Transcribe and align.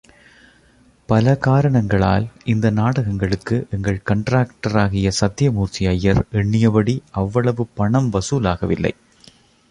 பல 1.09 1.33
காரணங்களால் 1.37 2.25
இந்த 2.43 2.69
நாடகங்களுக்கு 2.69 3.67
எங்கள் 3.71 3.99
கண்டக்டராகிய 4.09 5.11
சத்தியமூர்த்தி 5.19 5.85
ஐயர் 5.87 6.21
எண்ணியபடி 6.31 6.95
அவ்வளவு 7.11 7.65
பணம் 7.73 8.09
வசூலாகவில்லை. 8.13 8.93